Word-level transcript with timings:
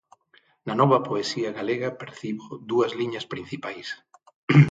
Na 0.67 0.73
nova 0.81 0.99
poesía 1.07 1.51
galega 1.59 1.89
percibo 2.01 2.45
dúas 2.69 2.91
liñas 2.99 3.25
principais. 3.33 3.87